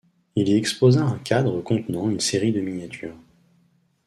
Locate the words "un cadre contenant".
1.05-2.09